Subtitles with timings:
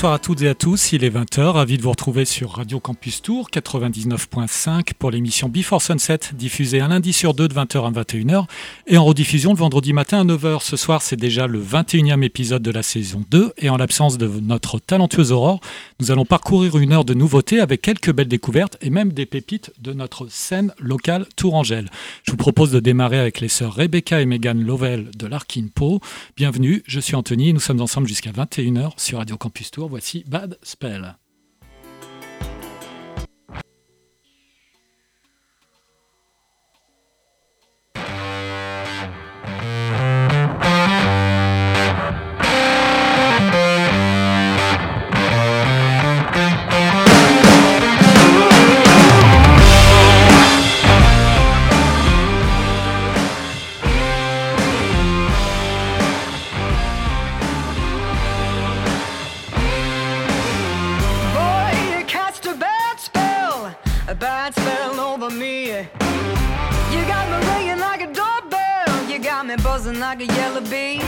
[0.00, 2.80] Bonsoir à toutes et à tous, il est 20h, ravi de vous retrouver sur Radio
[2.80, 7.90] Campus Tour 99.5 pour l'émission Before Sunset, diffusée un lundi sur deux de 20h à
[7.90, 8.46] 21h
[8.86, 10.62] et en rediffusion le vendredi matin à 9h.
[10.62, 14.26] Ce soir, c'est déjà le 21e épisode de la saison 2 et en l'absence de
[14.26, 15.60] notre talentueuse Aurore,
[16.00, 19.70] nous allons parcourir une heure de nouveautés avec quelques belles découvertes et même des pépites
[19.82, 21.90] de notre scène locale Tourangelle.
[22.22, 26.00] Je vous propose de démarrer avec les sœurs Rebecca et Megan Lovell de l'Arkin Po.
[26.38, 29.89] Bienvenue, je suis Anthony et nous sommes ensemble jusqu'à 21h sur Radio Campus Tour.
[29.90, 31.19] Voici Bad Spell.
[69.86, 70.98] Like a yellow bee.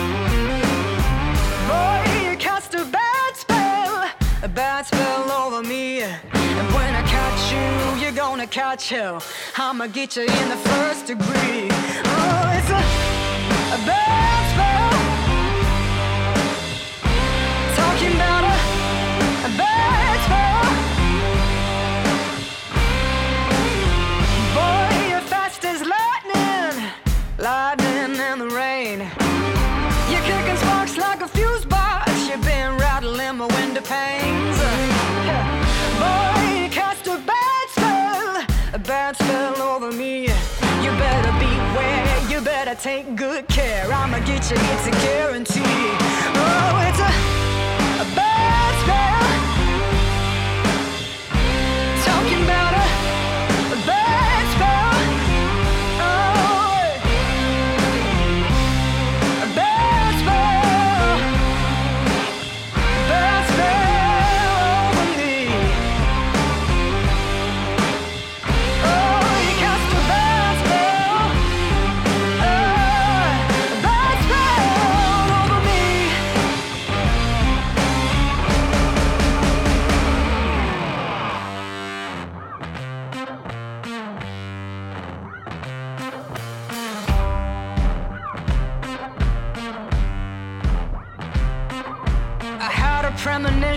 [1.68, 4.10] Boy, you cast a bad spell,
[4.42, 6.00] a bad spell over me.
[6.02, 9.22] And when I catch you, you're gonna catch hell.
[9.58, 11.68] I'ma get you in the first degree.
[11.70, 12.82] Oh, it's a,
[13.76, 14.92] a bad spell.
[17.76, 18.71] Talking about a
[42.82, 43.92] take good care.
[43.92, 45.61] I'ma get you, it's a guarantee.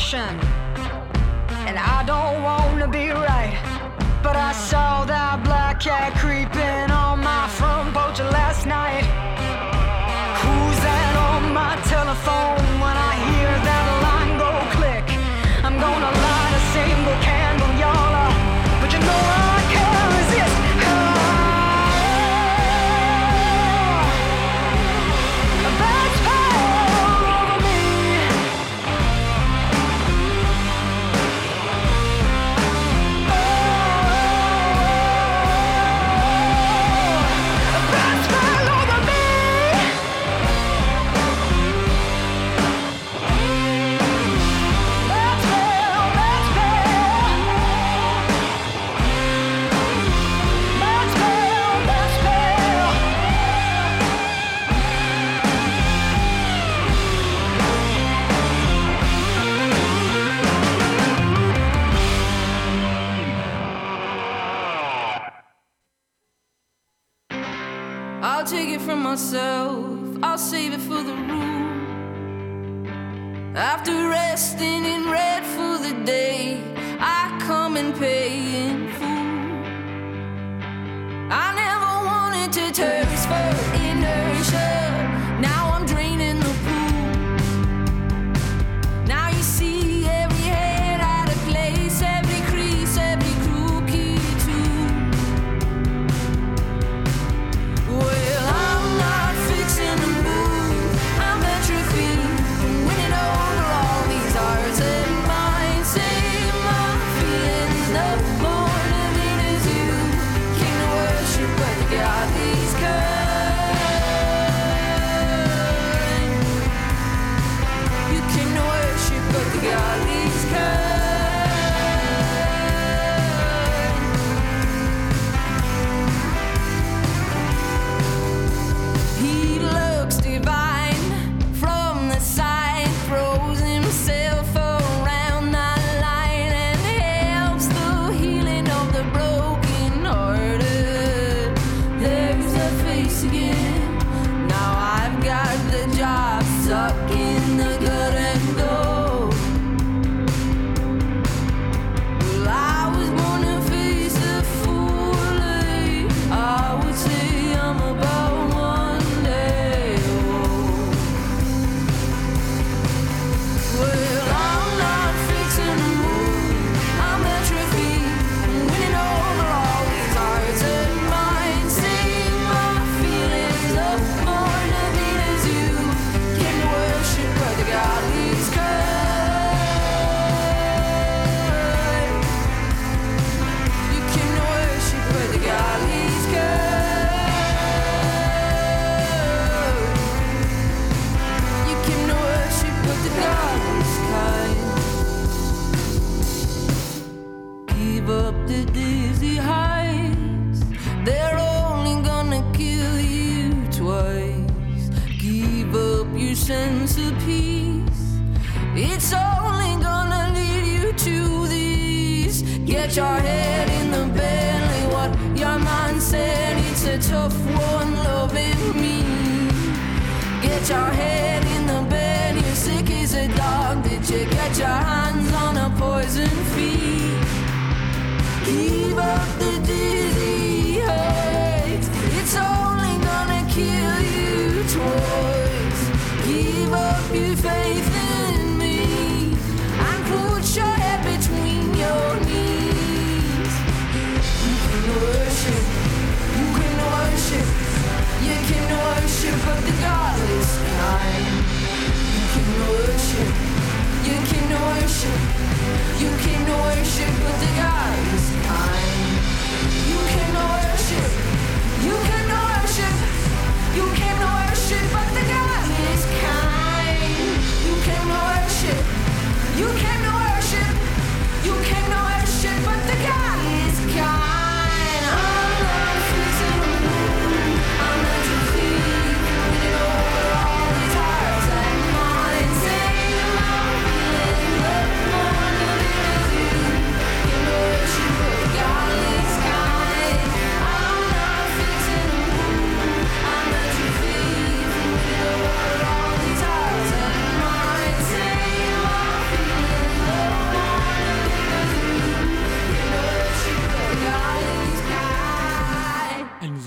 [0.06, 0.45] Action.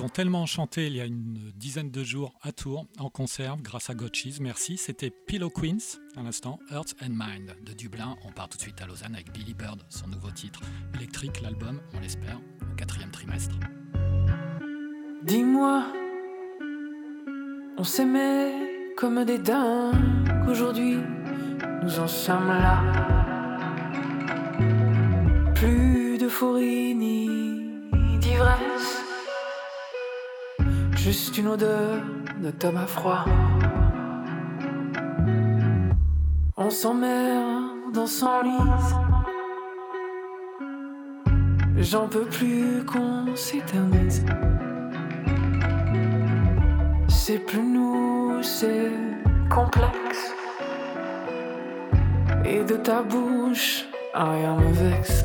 [0.09, 3.95] tellement enchanté il y a une dizaine de jours à Tours, en conserve, grâce à
[3.95, 4.37] Gotchis.
[4.41, 4.77] Merci.
[4.77, 7.57] C'était Pillow Queens, à l'instant, Earth and Mind.
[7.65, 10.61] De Dublin, on part tout de suite à Lausanne avec Billy Bird, son nouveau titre.
[10.95, 13.57] Électrique, l'album, on l'espère, au quatrième trimestre.
[15.25, 15.87] Dis-moi,
[17.77, 20.49] on s'aimait comme des dingues.
[20.49, 20.99] Aujourd'hui,
[21.83, 22.83] nous en sommes là.
[25.55, 29.08] Plus d'euphorie ni d'ivresse.
[31.05, 32.03] Juste une odeur
[32.43, 33.25] de Thomas froid.
[36.57, 38.59] On s'emmerde dans son lit.
[41.79, 44.25] J'en peux plus qu'on s'éternise.
[47.09, 48.91] C'est plus nous, c'est
[49.49, 50.35] complexe.
[52.45, 55.25] Et de ta bouche, rien me vexe.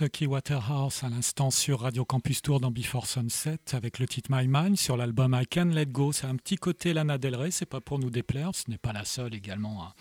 [0.00, 4.48] Sucky Waterhouse à l'instant sur Radio Campus Tour dans Before Sunset avec le titre My
[4.48, 6.10] Mind sur l'album I Can Let Go.
[6.12, 8.94] C'est un petit côté Lana Del Rey, c'est pas pour nous déplaire, ce n'est pas
[8.94, 9.94] la seule également à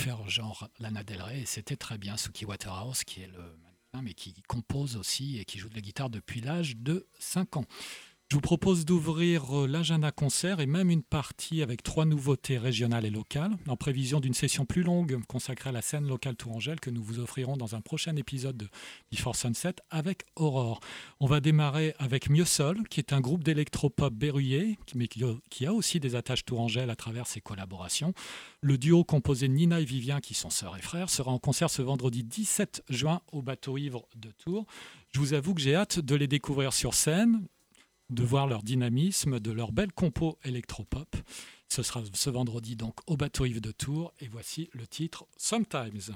[0.00, 3.56] faire genre Lana Del Rey c'était très bien Sucky Waterhouse qui est le
[4.02, 7.64] mais qui compose aussi et qui joue de la guitare depuis l'âge de 5 ans.
[8.28, 13.04] Je vous propose d'ouvrir euh, l'agenda concert et même une partie avec trois nouveautés régionales
[13.04, 16.90] et locales, en prévision d'une session plus longue consacrée à la scène locale tourangelle que
[16.90, 18.68] nous vous offrirons dans un prochain épisode de
[19.12, 20.80] Before Sunset avec Aurore.
[21.20, 25.36] On va démarrer avec Mieux Sol, qui est un groupe d'électropop berruyer, mais qui a-
[25.48, 28.12] qui a aussi des attaches tourangelles à travers ses collaborations.
[28.60, 31.70] Le duo composé de Nina et Vivien, qui sont sœurs et frères, sera en concert
[31.70, 34.66] ce vendredi 17 juin au bateau ivre de Tours.
[35.14, 37.46] Je vous avoue que j'ai hâte de les découvrir sur scène,
[38.10, 41.16] de voir leur dynamisme, de leur belle compo électropop.
[41.68, 46.14] Ce sera ce vendredi donc au bateau Yves de Tours et voici le titre Sometimes.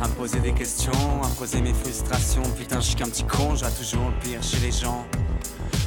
[0.00, 0.92] À me poser des questions,
[1.22, 2.42] à poser mes frustrations.
[2.56, 5.06] Putain, je suis qu'un petit con, je toujours le pire chez les gens.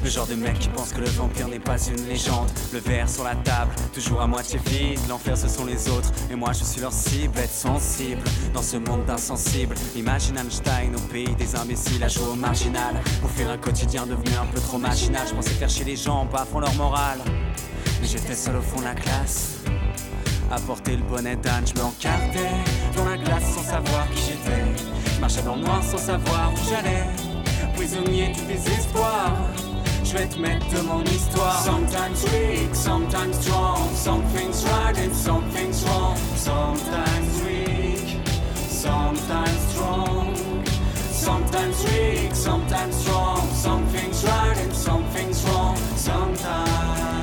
[0.03, 2.49] Le genre de mec qui pense que le vampire n'est pas une légende.
[2.73, 4.99] Le verre sur la table, toujours à moitié vide.
[5.07, 7.37] L'enfer ce sont les autres, et moi je suis leur cible.
[7.39, 8.21] Être sensible
[8.53, 9.75] dans ce monde d'insensibles.
[9.95, 12.95] Imagine Einstein au pays des imbéciles à jouer au marginal.
[13.21, 15.25] Pour faire un quotidien devenu un peu trop machinal.
[15.27, 17.19] Je pensais faire chier les gens, pas à fond leur morale.
[18.01, 19.59] Mais j'étais seul au fond de la classe.
[20.53, 22.51] À porter le bonnet d'âne, je me encartais
[22.95, 24.83] dans la glace sans savoir qui j'étais.
[25.15, 27.07] Je marchais dans le noir sans savoir où j'allais.
[27.75, 29.31] Prisonnier du désespoir.
[30.03, 31.59] Je vais te mettre de mon histoire.
[31.63, 33.79] Sometimes weak, sometimes strong.
[33.95, 36.17] Something's right and something's wrong.
[36.35, 38.19] Sometimes weak,
[38.69, 40.35] sometimes strong.
[41.11, 43.41] Sometimes weak, sometimes strong.
[43.55, 45.75] Something's right and something's wrong.
[45.95, 47.22] Sometimes.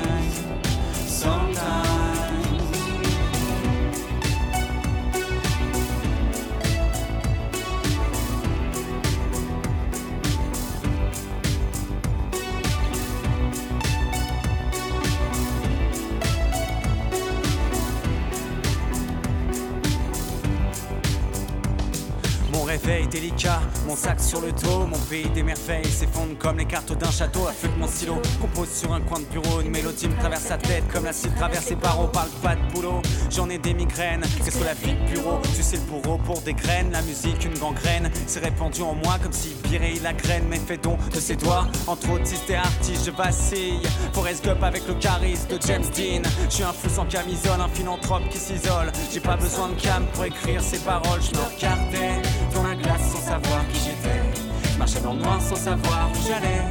[23.31, 27.11] Délicat, mon sac sur le dos, mon pays des merveilles s'effondre comme les cartes d'un
[27.11, 27.47] château.
[27.47, 30.49] À feu de mon stylo compose sur un coin de bureau, une mélodie me traverse
[30.49, 32.07] la tête comme la cire traverse les barreaux.
[32.07, 34.23] Parle pas de boulot, j'en ai des migraines.
[34.43, 35.39] Qu'est-ce que la vie de bureau?
[35.55, 38.09] Tu sais le bourreau pour des graines, la musique une gangrène.
[38.27, 41.67] C'est répandu en moi comme si Piré la graine, mais fait don de ses doigts.
[41.87, 43.81] Entre autistes et artistes, je vacille.
[44.13, 46.27] Forrest Gump avec le charisme de James Dean.
[46.49, 48.91] Je suis un fou sans camisole, un philanthrope qui s'isole.
[49.11, 52.21] J'ai pas besoin de cam pour écrire ces paroles, je me regardais
[52.53, 54.77] dans la glace sans savoir qui j'étais.
[54.77, 56.63] Marchais dans le noir sans savoir où j'allais.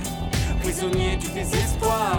[0.63, 2.19] Prisonnier du désespoir.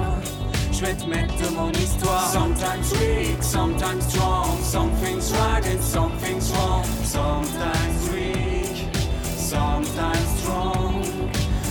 [0.72, 2.32] Je vais te mettre de mon histoire.
[2.32, 4.58] Sometimes weak, sometimes strong.
[4.64, 6.84] Something's right and something's wrong.
[7.04, 8.88] Sometimes weak,
[9.38, 11.04] sometimes strong.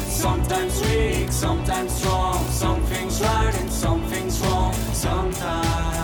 [0.07, 2.39] Sometimes weak, sometimes strong.
[2.51, 4.75] Something's right and something's wrong.
[4.93, 6.00] Sometimes,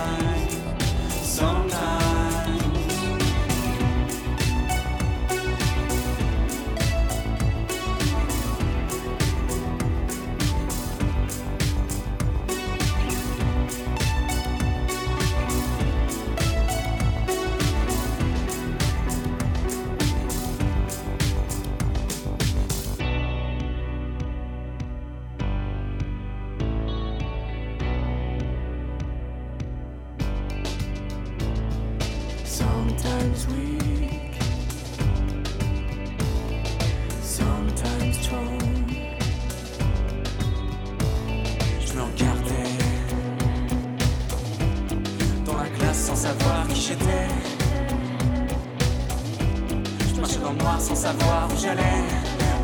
[50.97, 52.03] savoir où j'allais.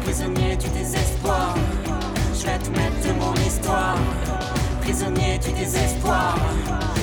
[0.04, 1.54] Prisonnier du désespoir.
[2.36, 3.98] Je vais te mettre de mon histoire.
[4.82, 6.36] Prisonnier du désespoir.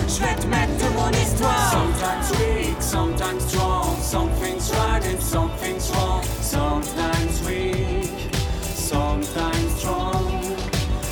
[0.09, 1.71] Je vais te mettre de mon histoire.
[1.71, 3.97] Sometimes weak, sometimes strong.
[4.03, 6.23] Something's right and something's wrong.
[6.41, 8.35] Sometimes weak,
[8.75, 10.43] sometimes strong.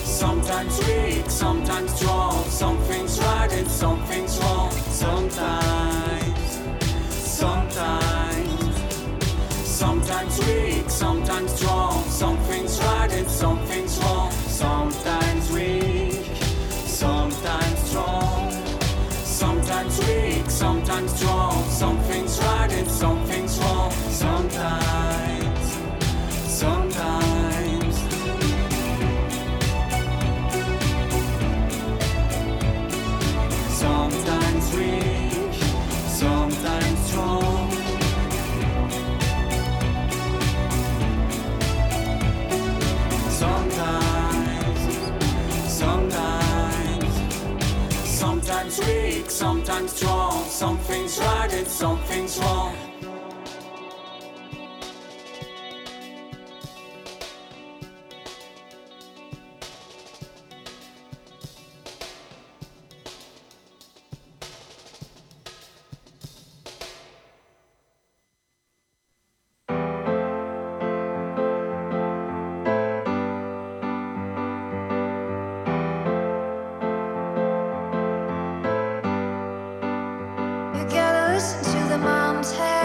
[0.05, 2.45] Sometimes weak, sometimes strong.
[2.51, 4.73] Something's right and something's wrong.
[4.91, 5.78] Sometimes,
[49.39, 50.45] sometimes strong.
[50.47, 52.78] Something's right and something's wrong.
[82.39, 82.78] You gotta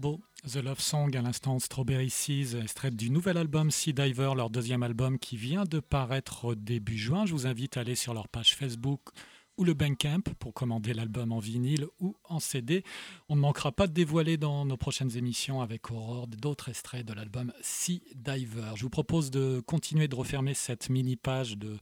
[0.00, 4.50] to the Love Song à l'instant Strawberry Seas, extrait du nouvel album Sea Diver, leur
[4.50, 7.26] deuxième album qui vient de paraître début juin.
[7.26, 9.00] Je vous invite à aller sur leur page Facebook
[9.56, 12.82] ou le Bandcamp pour commander l'album en vinyle ou en CD.
[13.28, 17.12] On ne manquera pas de dévoiler dans nos prochaines émissions avec Aurore d'autres extraits de
[17.12, 18.72] l'album Sea Diver.
[18.74, 21.78] Je vous propose de continuer de refermer cette mini page de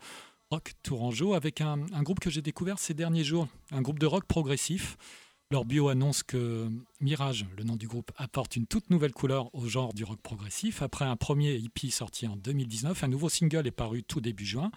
[0.50, 4.26] rock tourangeau avec un groupe que j'ai découvert ces derniers jours, un groupe de rock
[4.26, 4.98] progressif.
[5.52, 6.70] Leur bio annonce que
[7.02, 10.80] Mirage, le nom du groupe, apporte une toute nouvelle couleur au genre du rock progressif.
[10.80, 14.70] Après un premier EP sorti en 2019, un nouveau single est paru tout début juin,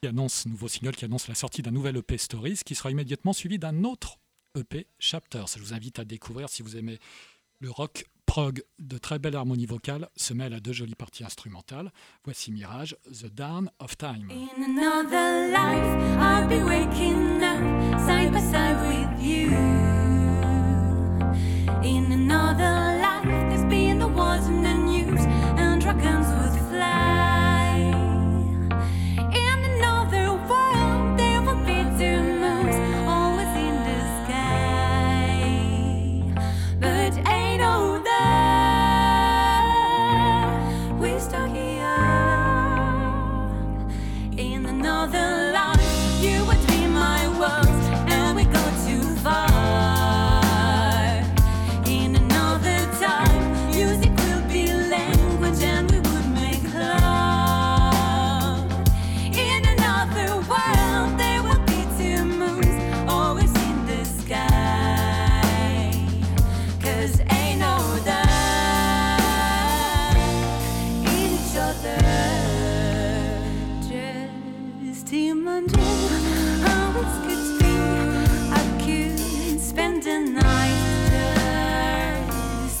[0.00, 3.34] qui annonce, nouveau single qui annonce la sortie d'un nouvel EP Stories, qui sera immédiatement
[3.34, 4.16] suivi d'un autre
[4.58, 5.48] EP Chapters.
[5.54, 6.98] Je vous invite à découvrir si vous aimez
[7.60, 11.90] le rock prog de très belle harmonie vocale se mêle à deux jolies parties instrumentales.
[12.24, 14.28] Voici Mirage, The Dawn of Time.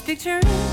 [0.06, 0.65] pictures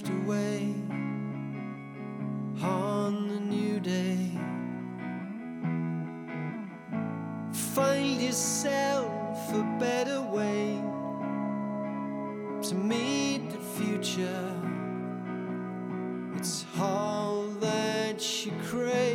[0.00, 0.74] drift away
[2.62, 4.30] on the new day.
[7.52, 10.80] Find yourself a better way
[12.68, 14.54] to meet the future.
[16.36, 19.09] It's all that you crave.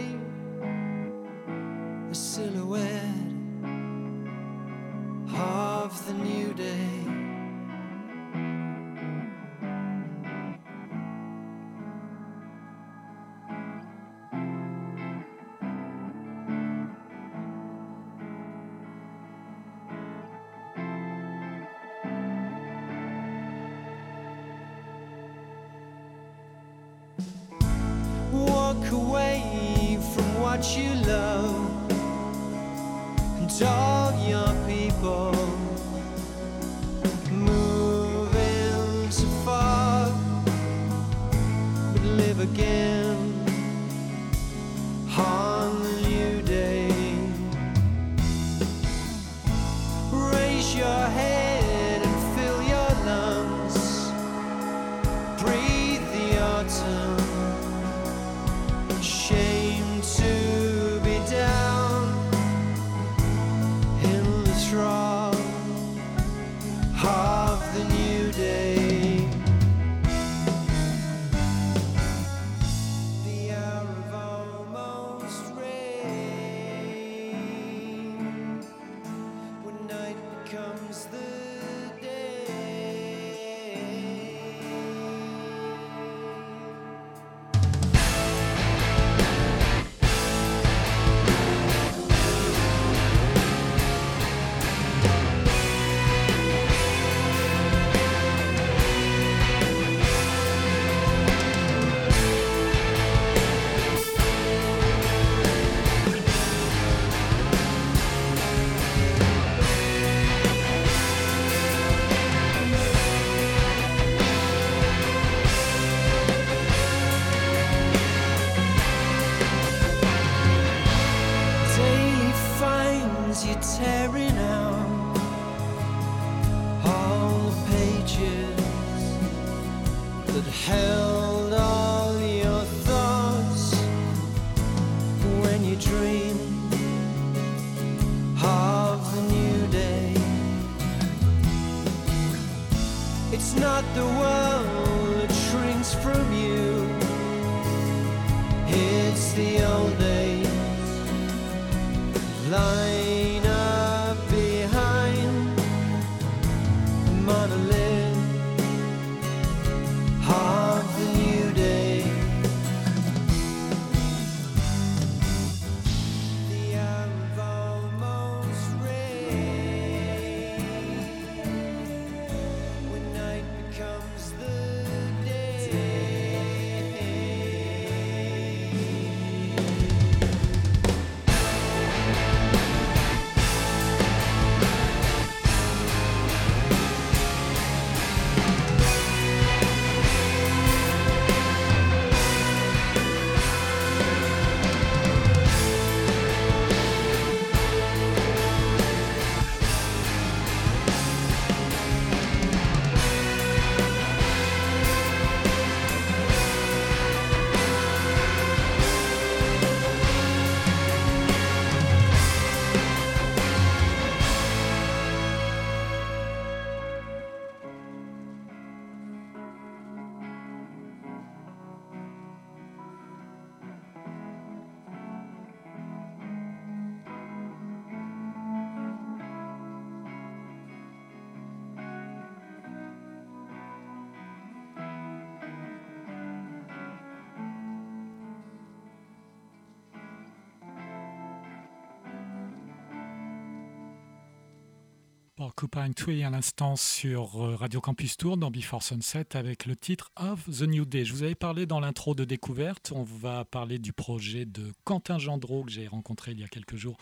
[245.55, 250.11] Porcupine Tree à l'instant sur euh, Radio Campus Tour dans Before Sunset avec le titre
[250.17, 251.05] Of the New Day.
[251.05, 252.91] Je vous avais parlé dans l'intro de découverte.
[252.93, 256.75] On va parler du projet de Quentin Gendreau que j'ai rencontré il y a quelques
[256.75, 256.97] jours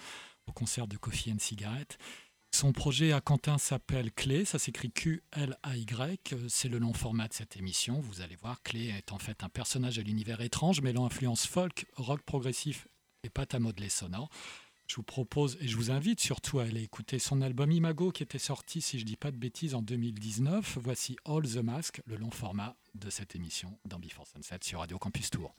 [0.45, 1.97] au concert de Coffee and Cigarette.
[2.53, 7.57] Son projet à Quentin s'appelle Clé, ça s'écrit Q-L-A-Y, c'est le long format de cette
[7.57, 8.01] émission.
[8.01, 11.87] Vous allez voir, Clé est en fait un personnage à l'univers étrange mêlant influence folk,
[11.95, 12.87] rock progressif
[13.23, 14.29] et pâte à modeler sonore.
[14.93, 18.21] Je vous propose et je vous invite surtout à aller écouter son album Imago qui
[18.21, 20.77] était sorti, si je ne dis pas de bêtises, en 2019.
[20.79, 24.99] Voici All the Mask, le long format de cette émission dans Before Sunset sur Radio
[24.99, 25.55] Campus Tour.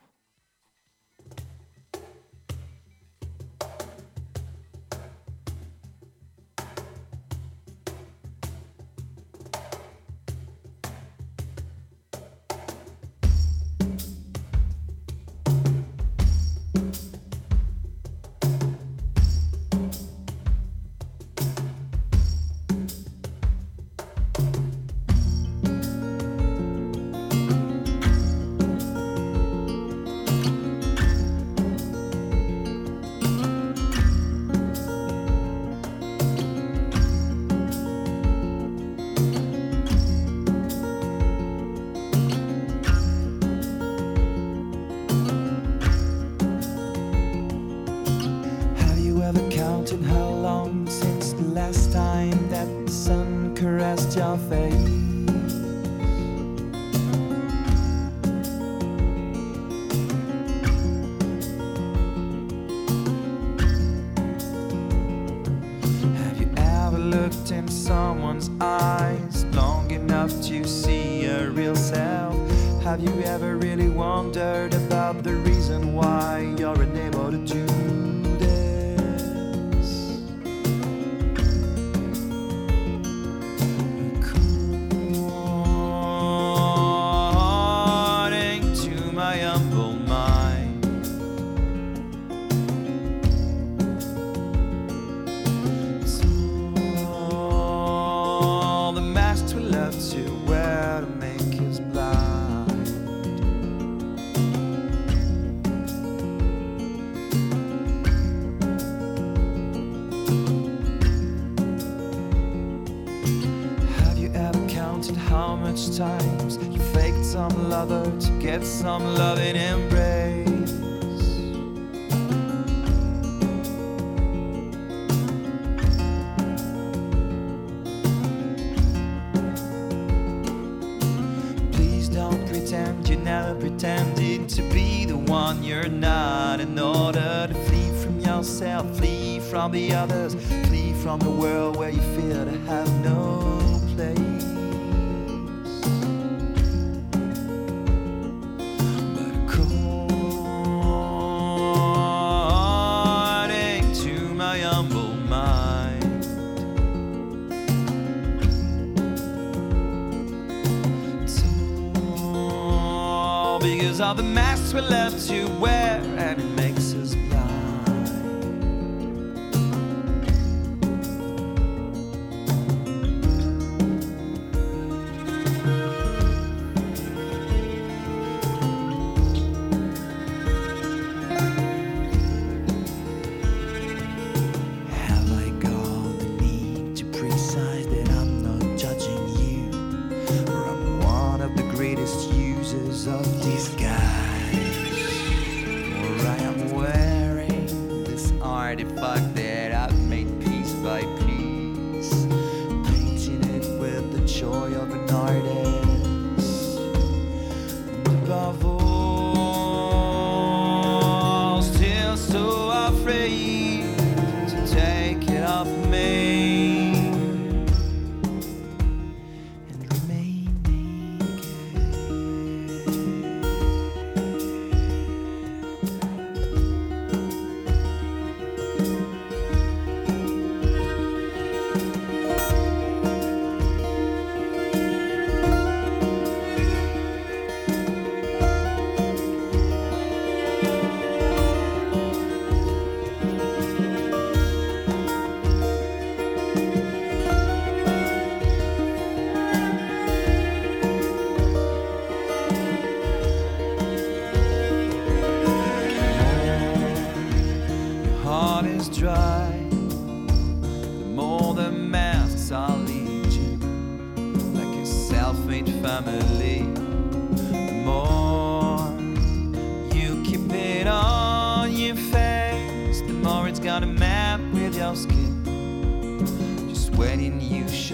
[164.00, 167.03] All the masks we're left to wear, and it makes us.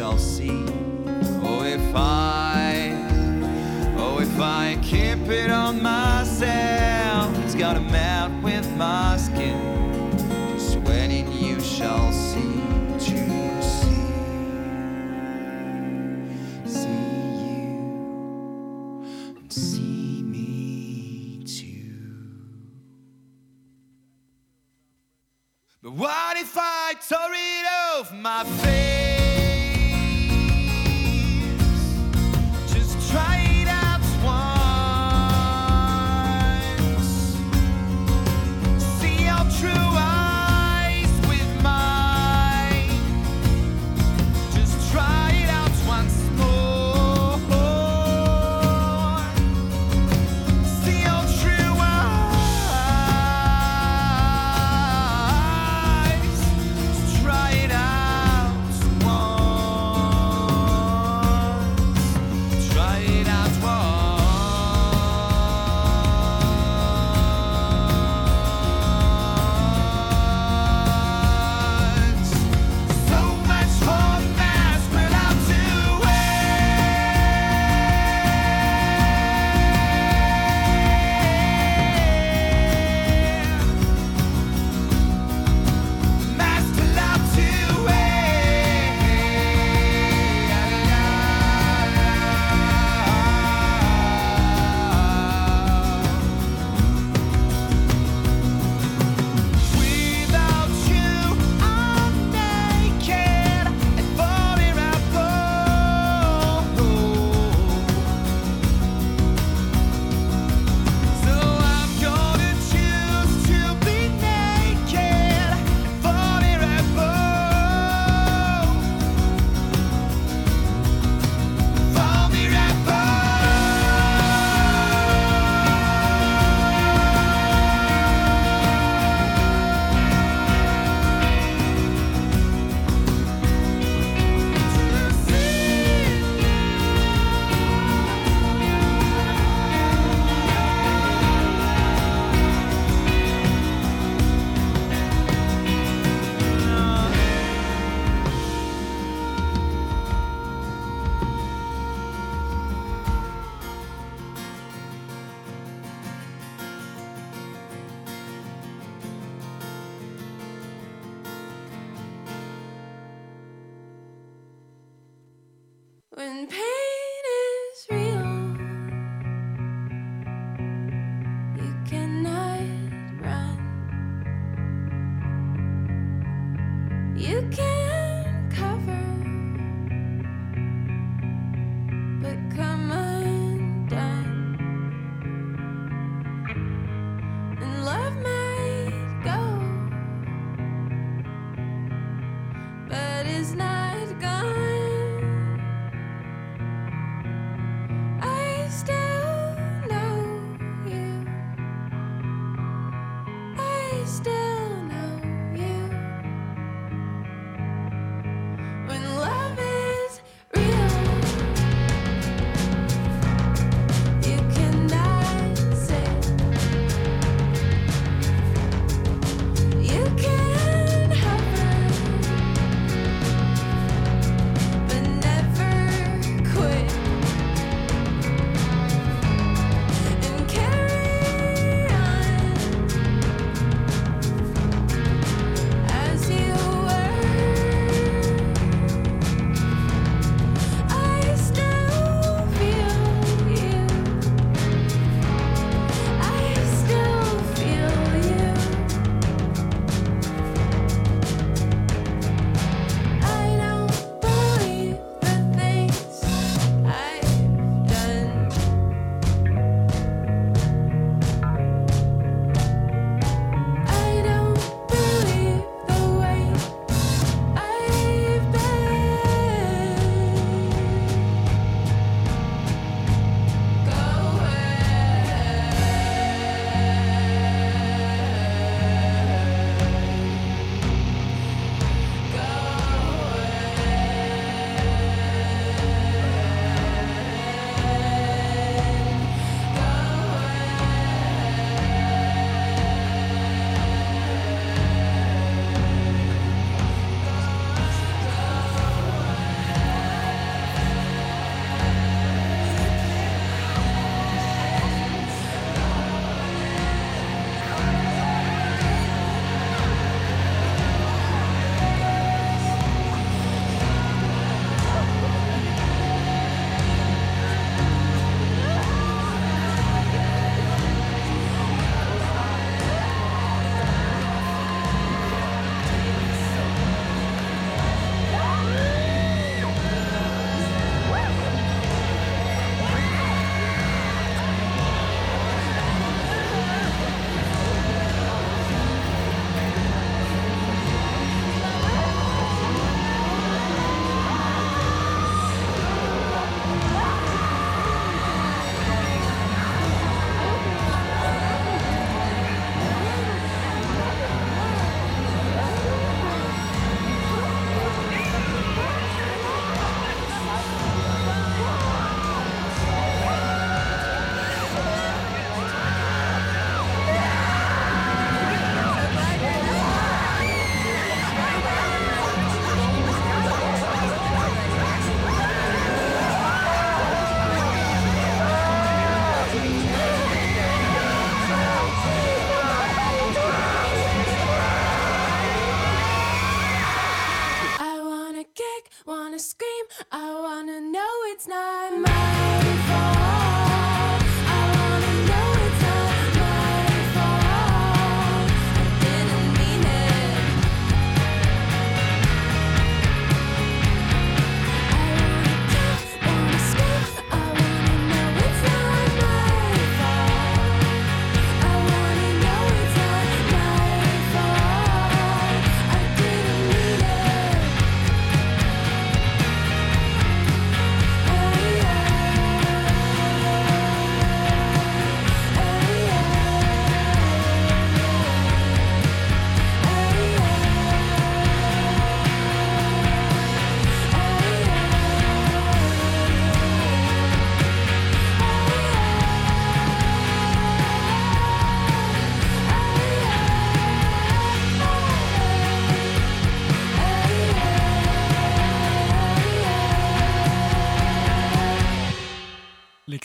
[0.00, 0.64] shall see.
[1.44, 2.96] Oh, if I,
[3.98, 9.60] oh, if I keep it on myself, it's got a melt with my skin.
[10.54, 12.62] Just when it you shall see,
[12.98, 14.16] to see,
[16.64, 17.84] see you
[19.36, 21.92] and see me too.
[25.82, 27.66] But what if I tore it
[27.98, 28.99] off my face?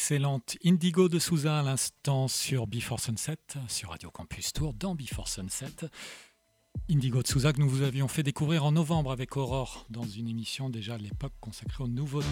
[0.05, 5.27] L'excellente Indigo de Souza à l'instant sur Before Sunset, sur Radio Campus Tour, dans Before
[5.27, 5.89] Sunset.
[6.91, 10.69] Indigo Tsuza que nous vous avions fait découvrir en novembre avec Aurore dans une émission
[10.69, 12.27] déjà à l'époque consacrée aux nouveautés.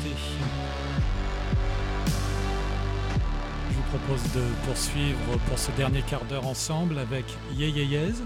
[3.72, 8.22] Je vous propose de poursuivre pour ce dernier quart d'heure ensemble avec Ye Ye Yes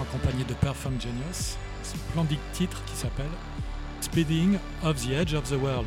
[0.00, 3.26] en compagnie de Perform Genius, splendide titre qui s'appelle
[4.00, 5.84] Speeding of the Edge of the World.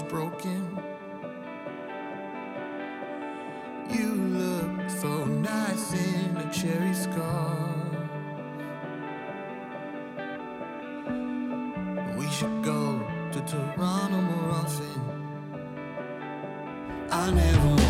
[0.00, 0.78] was broken.
[3.90, 7.66] You look so nice in a cherry scar.
[12.16, 13.00] We should go
[13.32, 15.00] to Toronto more often.
[17.10, 17.89] I never.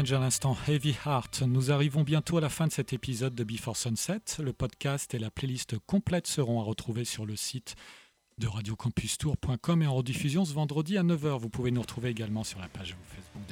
[0.00, 1.42] À l'instant Heavy Heart.
[1.42, 4.22] Nous arrivons bientôt à la fin de cet épisode de Before Sunset.
[4.42, 7.74] Le podcast et la playlist complète seront à retrouver sur le site
[8.38, 11.38] de radiocampustour.com et en rediffusion ce vendredi à 9h.
[11.38, 13.42] Vous pouvez nous retrouver également sur la page Facebook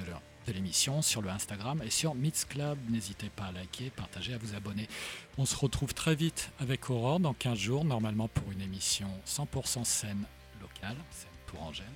[0.46, 2.78] de l'émission, sur le Instagram et sur Meets Club.
[2.88, 4.88] N'hésitez pas à liker, partager, à vous abonner.
[5.36, 9.84] On se retrouve très vite avec Aurore dans 15 jours, normalement pour une émission 100%
[9.84, 10.24] scène
[10.62, 11.86] locale, scène Tourangelle.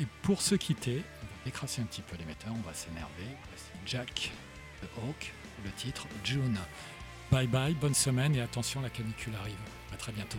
[0.00, 3.36] Et pour se quitter, on va décrasser un petit peu l'émetteur, on va s'énerver.
[3.86, 4.30] Jack
[4.82, 5.32] de Hawk,
[5.64, 6.58] le titre June.
[7.30, 9.56] Bye bye, bonne semaine et attention, la canicule arrive.
[9.92, 10.38] À très bientôt.